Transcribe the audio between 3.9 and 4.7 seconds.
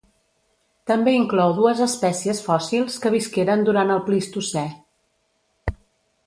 el Plistocè.